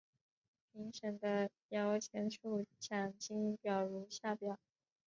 [0.73, 4.57] 评审的摇钱树奖金表如下表。